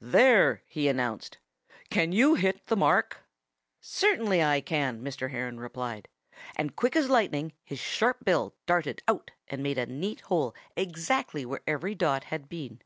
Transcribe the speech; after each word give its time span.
"There!" 0.00 0.62
he 0.66 0.88
announced. 0.88 1.36
"Can 1.90 2.10
you 2.10 2.36
hit 2.36 2.68
the 2.68 2.74
mark?" 2.74 3.18
"Certainly 3.82 4.42
I 4.42 4.62
can," 4.62 5.02
Mr. 5.02 5.30
Heron 5.30 5.60
replied. 5.60 6.08
And 6.56 6.74
quick 6.74 6.96
as 6.96 7.10
lightning 7.10 7.52
his 7.62 7.80
sharp 7.80 8.24
bill 8.24 8.54
darted 8.64 9.02
out 9.06 9.32
and 9.46 9.62
made 9.62 9.76
a 9.76 9.84
neat 9.84 10.22
hole 10.22 10.54
exactly 10.74 11.44
where 11.44 11.60
every 11.66 11.94
dot 11.94 12.24
had 12.24 12.48
been. 12.48 12.80